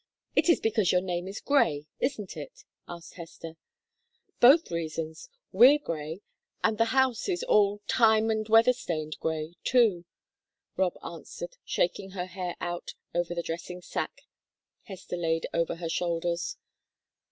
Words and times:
It 0.35 0.49
is 0.49 0.59
because 0.59 0.91
your 0.91 1.01
name 1.01 1.27
is 1.27 1.39
Grey, 1.39 1.85
isn't 1.99 2.35
it?" 2.35 2.63
asked 2.87 3.13
Hester. 3.13 3.53
"Both 4.39 4.71
reasons 4.71 5.29
we're 5.51 5.77
Grey, 5.77 6.21
and 6.63 6.79
the 6.79 6.85
house 6.85 7.29
is 7.29 7.43
all 7.43 7.81
time 7.87 8.31
and 8.31 8.49
weather 8.49 8.73
stained 8.73 9.15
grey, 9.19 9.53
too," 9.63 10.05
Rob 10.75 10.97
answered, 11.03 11.55
shaking 11.63 12.09
her 12.17 12.25
hair 12.25 12.55
out 12.59 12.95
over 13.13 13.35
the 13.35 13.43
dressing 13.43 13.83
sacque 13.83 14.21
Hester 14.85 15.17
laid 15.17 15.45
over 15.53 15.75
her 15.75 15.89
shoulders. 15.89 16.57